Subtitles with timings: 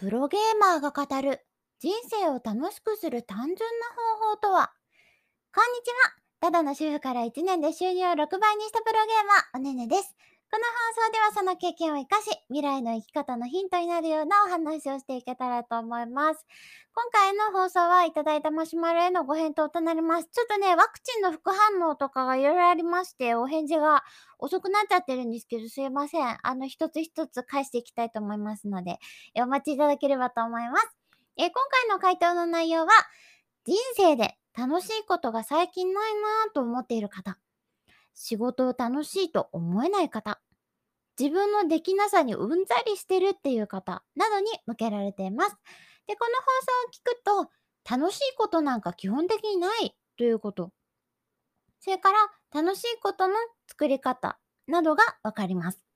[0.00, 1.44] プロゲーマーが語る
[1.78, 3.58] 人生を楽しくする単純な
[4.18, 4.72] 方法とは？
[5.54, 10.16] こんにちはただの主婦から1年で収入を6倍にしたプロゲーマー、おねねです。
[10.52, 16.44] この放送ではその経験を活かし、未来の生き方のヒントになるようなお話をしていけたらと思います。
[16.92, 20.28] 今回の放送はいただいたマシュマロへのご返答となります。
[20.32, 24.02] ちょっとね、ワクチンの副反応とかがいろいろありまして、お返事が
[24.40, 26.38] 遅くなっちゃってるんですけど、すいません。
[26.42, 28.98] あの、一つ一つ返していきたいと思いますので、
[29.36, 30.96] お待ちいただければと思います。
[31.36, 32.88] え今回の回答の内容は、
[33.64, 37.38] 人生で楽しいことが最近ないなぁと思っている方、
[38.14, 40.40] 仕事を楽しいと思えない方、
[41.20, 45.56] 自分のできなさにうんざりしてるっていう方などに向けられています。
[46.06, 46.44] で、この放
[47.36, 47.52] 送を聞くと、
[47.90, 50.72] 楽しいことなんか基本的にないということ。
[51.80, 52.18] それから、
[52.52, 53.34] 楽しいことの
[53.68, 55.89] 作り方などがわかります。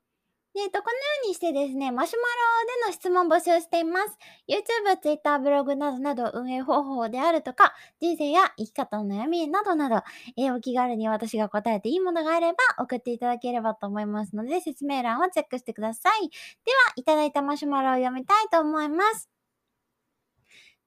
[0.55, 4.17] で、えっと、このようにしてですね、マシュマロでの質問募集しています。
[4.49, 9.97] YouTube、Twitter、ブログなどなど運営方法であるとか、人生や生き方の悩みなどなど、
[10.37, 16.29] えー、お気軽に私が答えていいものがあれば送っていただければと思いますので、説明欄をチェックしてください。
[16.29, 19.29] では、いただいたマシュマロを読みたいと思います。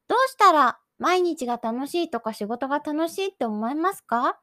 [0.08, 4.40] どうしたら毎日が楽しいとか仕事が楽しいって思いますか？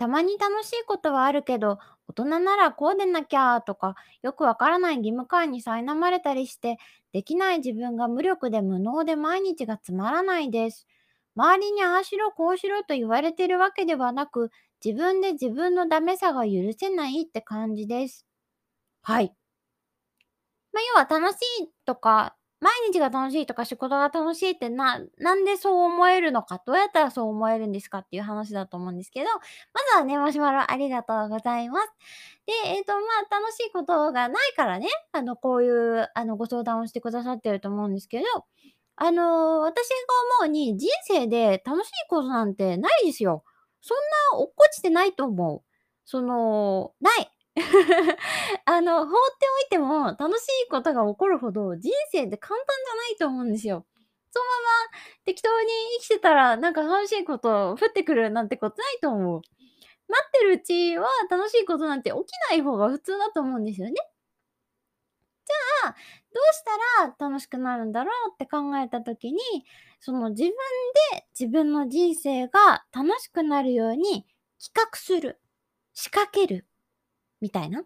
[0.00, 6.78] たまに楽しいことはあるけど、大人ならこうでなきゃとか、よくわからない義務感に苛まれたりして、
[7.12, 10.86] できない自分が無力で無能で毎日がつまらないです。
[11.36, 14.50] 周りにああしろこうしろと言われてるわけではなく、
[14.82, 18.26] 自分で自分のダメさが許せないって感じです。
[19.02, 19.34] はい。
[20.72, 29.40] まあ、要は楽しいとか、毎日が楽しいとか仕事が楽しいってな、なんでそう思えるのか、どうやったらそう思えるんですかっていう話だと思うんですけど、ま
[29.92, 31.88] ずはね、マシュマロありがとうございます。
[32.46, 38.24] で、えっ、ー、と、まあ、楽しいことがないからね、あの、こういう、あの、ご相談をしてくださってると思うんですけど、
[38.96, 39.94] あのー、私が
[40.40, 43.44] 思うに、人生で楽しいことなんてないですよ。
[43.80, 43.98] そん
[44.32, 45.62] な落っこちてないと思う。
[46.04, 47.30] その、ない。
[48.64, 53.86] あの、放っておいても楽しいことが起こるほど人生って簡単じゃないと思うんですよ。
[54.32, 54.50] そのま
[54.94, 55.68] ま適当に
[56.00, 59.42] 生きてたらなんか楽しいこと降ってくるなんてことないと思う。
[60.08, 63.94] 待ってるうちは楽しいことなんて起きない方が普通だと思うんですよね。
[65.46, 65.94] じゃあ、
[66.32, 69.38] どうしたら楽しくなるんだろうって考えた時に、
[70.00, 70.50] その自分
[71.12, 74.26] で自分の人生が楽しくなるように
[74.62, 75.40] 企画する、
[75.92, 76.66] 仕掛ける、
[77.40, 77.84] みたいな？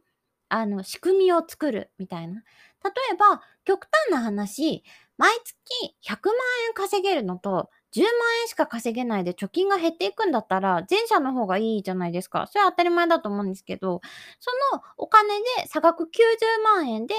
[0.48, 2.42] あの、仕組みを作るみたいな？
[2.84, 4.84] 例えば、極端な話、
[5.16, 6.34] 毎月100万
[6.68, 8.12] 円稼げるのと、10万
[8.42, 12.46] 円しか稼げないで貯金が減っていくんだったら、前者の方がいいじゃないですか。
[12.48, 14.00] それは当たり前だと思うんですけど、
[14.40, 17.14] そのお金で差額90万円で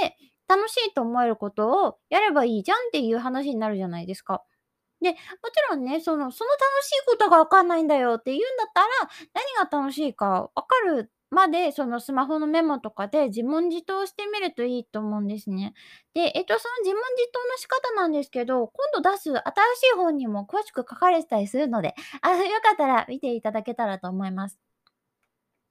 [0.48, 4.44] 楽しいと思えることをやればいいじゃんっていう話になるじゃないですか。
[5.02, 5.20] で、もち
[5.70, 8.88] ろんね、その、その楽しいことがわかんないんだよって言うんだったら、
[9.34, 15.74] 何が楽しいかわかるまで、そのスマホのメモとかで自問自答してみるといいと思うんですね。
[16.14, 19.42] で、えっと、その自問自答の仕方なんですけど、今度出す新
[19.76, 24.58] しい本にも詳しく書かれてたりするので、 あ、よかったら見ていただけたらと思います。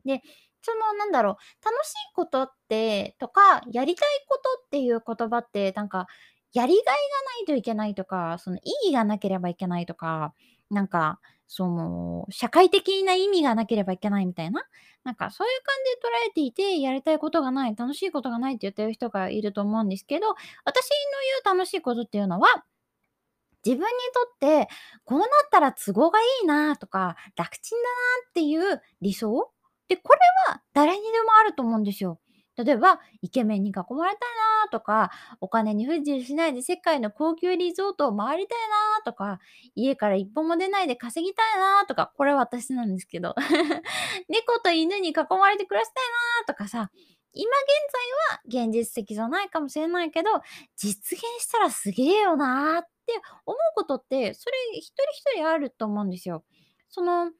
[0.05, 0.21] で、
[0.63, 6.07] その、なんだろう、楽しいことって、とか、やりたいことっていう言葉って、なんか、
[6.55, 6.97] やりがいがな
[7.43, 10.33] いといけないとか、その意義がなければいけないとか、
[10.71, 14.65] なんか、その、社会的な意味がなければいけないみたいな、
[15.05, 20.91] なんかそういう感じで捉えていて、やりたいことがない、楽しいことがないって言ってる人がいると思うんですけど、私の
[21.45, 22.49] 言う楽しいことっていうのは、
[23.67, 24.69] 自分にとって、
[25.05, 27.89] こうなったら都合がいいなとか、楽ちんだな
[28.31, 29.51] っていう理想？
[29.89, 30.19] で、これ
[30.53, 32.19] は誰にでもあると思うんですよ。
[32.57, 34.31] 例えば、イケメンに囲まれたい
[34.65, 35.11] なとか、
[35.41, 38.59] お金に不自由しないで世界の高級リゾートを回りたい
[38.99, 39.41] なとか、
[39.75, 43.35] 家から一歩も出ないで稼ぎたいなとか、これは私なんですけど。
[44.29, 46.05] 猫と犬に囲まれて暮らしたい
[46.41, 46.91] なとかさ、
[47.35, 50.31] 今現在は現実的じゃないかもしれないけど、
[50.77, 55.03] 実現したらすげえよなって思うことって、それ一人
[55.33, 56.45] 一人あると思うんですよ。
[56.89, 57.33] その、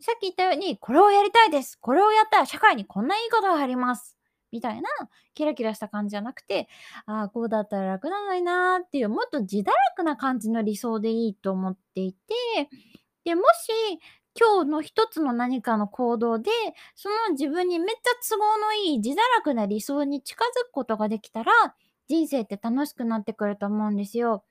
[0.00, 1.78] さっき言ったように、これをやりたいです。
[1.78, 4.16] これをやったら社会にこんないいことがあります。
[4.54, 4.88] みたいな
[5.34, 6.68] キラキラした感じじゃなくて、
[7.06, 9.64] ああ、こうだったら楽なのになーっていう、もっと自堕
[9.96, 12.34] 落な感じの理想でいいと思っていて、
[13.24, 14.00] で、もし、
[14.38, 16.50] 今日の一つの何かの行動で、
[16.94, 21.52] その自分にめっちゃ都合のいい自堕落な理想に近づくことができたら、
[22.08, 24.44] 人生って楽しくなってくると思うんですよ。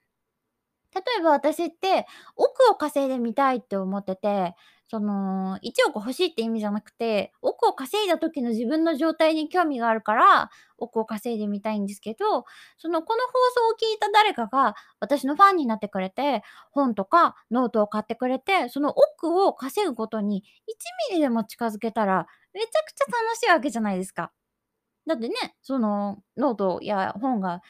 [0.95, 2.05] 例えば私って
[2.35, 4.55] 億を稼いでみたいって思ってて、
[4.88, 12.45] その、1億欲しいって意味じゃなくて、億を稼いだ時の自分の状態に興味があるから、億を稼いでみたいんですけど、
[12.77, 13.31] その、この放
[13.68, 24.31] 送を聞いた誰かが私のファンになってくれて、本とかノートを買ってくれて、その億を稼ぐことに1ミリでも近づけたら、めちゃくちゃ楽しいわけじゃないですか。
[25.07, 27.61] だってね、そのノートや本が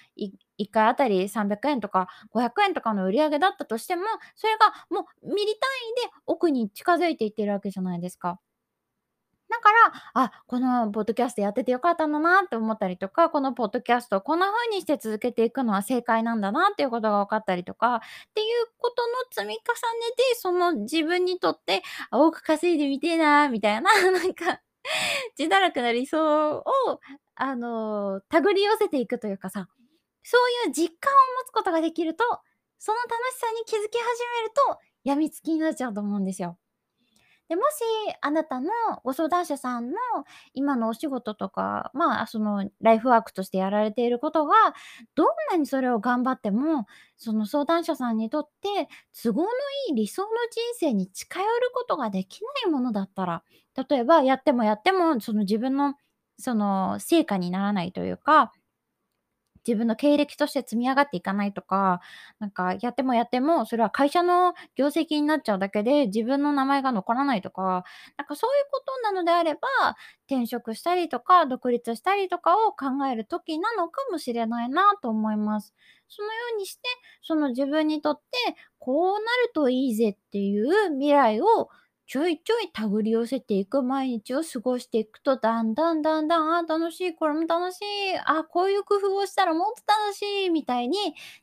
[0.58, 4.04] 1回あたり300円とか500円とかの売り上げだったとしても、
[4.36, 5.54] それがもうミリ単
[6.06, 8.40] 位で奥に近づいていってるわけじゃないですか。
[9.50, 9.70] だか
[10.16, 18.00] ら、あ、このポッドキャストやっててよかったんだなって思ったりとか、このポッドキャストをこんな風にして続けていくのは正解なんだなっていうことが分かったりとか、っ
[18.34, 24.60] ていうことの積み重ねで、その自分にとって、多く稼いでみてえなみたいな、 なんか
[25.38, 26.64] 自堕落な理想を、
[27.36, 29.68] あの、手繰り寄せていくというかさ、
[30.24, 32.24] そういう実感を持つことができると、
[32.80, 36.58] その楽しさに気づき始めると、病みつきになっちゃうと思うんですよ。
[37.54, 38.72] で、もし、あなたの
[39.04, 39.96] ご相談者さんの
[40.56, 44.56] 今のお仕事とか、まあ、そのライフワークとしてやられていることが、
[45.14, 48.88] どんなにそれを頑張っても、その相談者さんにとって
[49.22, 49.50] 都合の
[49.90, 53.44] いい理想の人生に近寄ることができないものだったら、
[53.88, 55.94] 例えばやってもやっても、その自分の
[56.40, 58.52] その成果にならないというか
[59.68, 62.02] 自分の経歴として積み上がっていかないとか、
[62.40, 67.84] なんかやってもやっても、それは会社の業績になっちゃうだけで、自分の名前が残らないとか、
[68.18, 69.60] なんかそういうことなのであれば、
[70.28, 75.74] 転職したりとか、独立したりとかを考える時なのかもしれないなと思います。
[76.08, 76.82] そのようにして、
[77.22, 81.70] その自分にとって、こうなるといいぜっていう未来を
[82.06, 90.98] ちょいちょい手繰り寄せていく毎日を過ごしていくと、だんだんだんだん、あ、楽しい、これも楽しい、あ、こういう工夫をしたらもっと楽しい、みたいに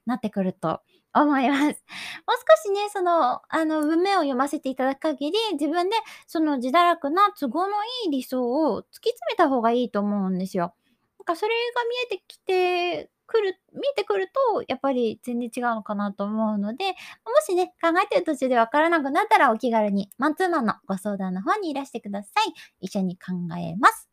[0.07, 0.81] なってくると
[1.15, 1.63] 思います。
[1.65, 1.75] もう
[2.63, 5.97] 少しね、その、あの、文面を読ませていただく限り、自分で
[6.27, 7.73] その自堕落な都合の
[8.05, 8.43] いい理想
[8.75, 10.75] を突き詰めた方がいいと思うんですよ。
[11.19, 16.95] なんかそれが見えてきてくる、見てくると、やっぱり全然違うのかなと思うので、も
[17.47, 22.53] しね、考えてる途中で分からなくなったらお気軽にマンツーマンのご相談の方にいらしてください。
[22.81, 24.10] 一緒に考えます。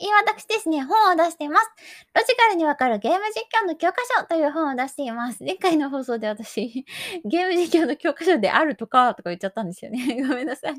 [0.00, 1.70] え私ですね、本を出しています。
[2.14, 5.44] ロジカルにわかるゲーム実況の教科書という本を出しています。
[5.44, 6.84] 前回の放送で私、
[7.24, 9.98] ゲーム実況の教科書であるとか、とか言っちゃったんですよね。
[10.28, 10.74] ごめんなさい。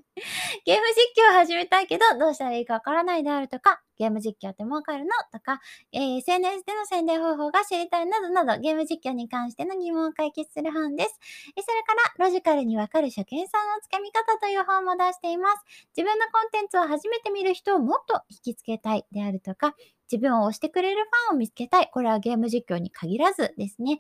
[0.66, 5.62] ゲーム実況を始めたいけど、どうしたらいいかわからないであるとか、ゲーム実況って儲かるのとか、
[5.94, 11.20] えー、SNS での宣伝方法が知りたいなどなど、ゲーム実況に関しての疑問を解決する本です。
[11.66, 15.64] それから、ロジカルにわかる初見さんのつかみ方という本も出しています。
[15.96, 19.76] 自分のコンテンツを初めて見る人をもっと引きつけたいであるとか、
[20.12, 21.90] 自分を推してくれるファンを見つけたい。
[21.92, 23.86] これはゲーム実況に限らずですね。
[23.86, 24.00] どうや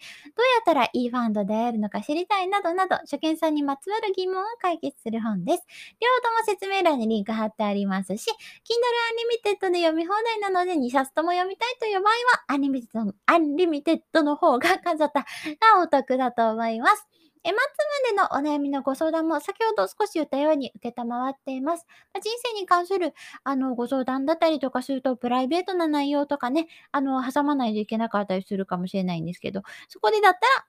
[0.61, 5.63] ったらいいファンと出会えるのか知りたいなどなど、初見さんにまつわる疑問を解決する本です。
[5.99, 15.25] 両方とも説明欄にリンク貼ってありますし、Kindle Unlimited で読み放題なので2冊とも読みたいという場合は、 Unlimited、Unlimited の方が数ったが
[15.81, 17.07] お得だと思います。
[17.45, 17.61] え、マッ
[18.15, 21.85] ツまでのお悩みのご相談も先ほど少し言ったように受けたまわっています。
[22.13, 23.13] ま人生に関する
[23.43, 30.65] あのご相談だったりとかするとプライベートな内容とかね、あの挟まないといけなかったりするかもしれないんですけど、そこでだったら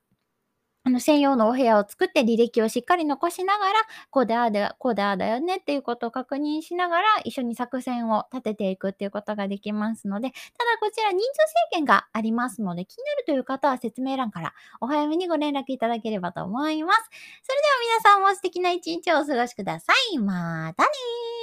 [0.86, 3.72] あの、専用のお部屋を作って履歴をしっかり残しながら、
[4.10, 10.40] こうでああで、こうでああだよねっていうことを確認しながら、一緒に作戦を立てていくっていうことができますので、ただ
[10.80, 11.24] こちら人数
[11.72, 17.00] 制限がありますので、気になるという方は説明欄からお早めにご連絡いただければと思います。
[17.42, 20.18] それでは皆さんも素敵な一日をお過ごしください。
[20.18, 21.35] またねー